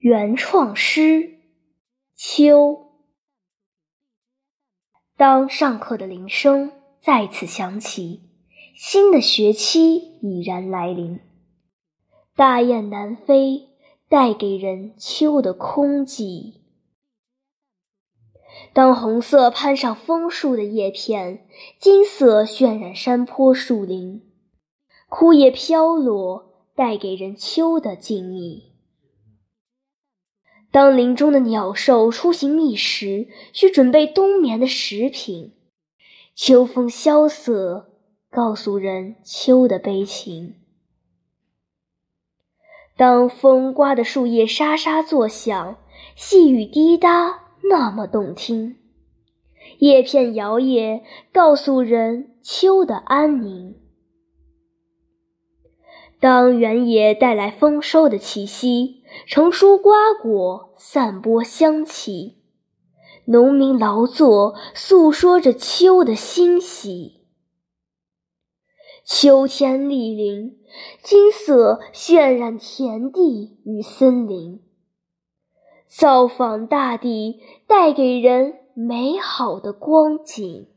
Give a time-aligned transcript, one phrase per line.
[0.00, 1.40] 原创诗，
[2.14, 2.92] 秋。
[5.16, 6.70] 当上课的铃声
[7.00, 8.22] 再次响起，
[8.76, 11.18] 新的学期已然来临。
[12.36, 13.70] 大雁南飞，
[14.08, 16.60] 带给人秋的空寂。
[18.72, 21.44] 当红色攀上枫树的叶片，
[21.80, 24.22] 金色渲染山坡树林，
[25.08, 28.67] 枯叶飘落，带给人秋的静谧。
[30.70, 35.54] 当林中的鸟兽出行觅食，需准备冬眠的食品，
[36.34, 37.90] 秋风萧瑟，
[38.30, 40.56] 告诉人秋的悲情。
[42.96, 45.78] 当风刮得树叶沙沙作响，
[46.14, 48.76] 细雨滴答，那么动听。
[49.78, 53.76] 叶片摇曳，告诉人秋的安宁。
[56.20, 58.98] 当原野带来丰收的气息。
[59.26, 62.36] 成熟瓜果散播香气，
[63.24, 67.22] 农民劳作诉说着秋的欣喜。
[69.02, 70.58] 秋天莅临，
[71.02, 74.60] 金色渲染田地与森林，
[75.86, 80.68] 造访大地，带给人美好的光景。